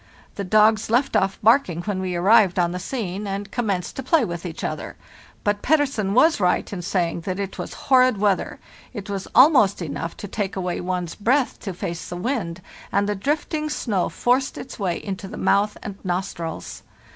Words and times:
The 0.33 0.43
dogs 0.43 0.89
left 0.89 1.15
off 1.15 1.37
barking 1.43 1.83
when 1.83 1.99
we 2.01 2.15
arrived 2.15 2.57
on 2.57 2.71
the 2.71 2.79
scene, 2.79 3.27
and 3.27 3.51
com 3.51 3.67
menced 3.67 3.93
to 3.93 4.01
play 4.01 4.25
with 4.25 4.47
each 4.47 4.63
other. 4.63 4.95
But 5.43 5.61
Pettersen 5.61 6.15
was 6.15 6.37
nght 6.37 6.73
in 6.73 6.81
saying 6.81 7.21
that 7.21 7.39
it 7.39 7.59
was 7.59 7.75
'horrid 7.75 8.17
weather,' 8.17 8.59
it 8.95 9.11
was 9.11 9.27
almost 9.35 9.79
enough 9.79 10.17
to 10.17 10.27
take 10.27 10.55
away 10.55 10.81
one's 10.81 11.13
breath 11.13 11.59
to 11.59 11.73
face 11.75 12.09
the 12.09 12.15
wind, 12.17 12.63
and 12.91 13.07
the 13.07 13.13
drift 13.13 13.53
ing 13.53 13.69
snow 13.69 14.09
forced 14.09 14.57
its 14.57 14.79
way 14.79 14.97
into 14.97 15.27
the 15.27 15.37
mouth 15.37 15.77
and 15.83 15.99
nostrils. 16.03 16.81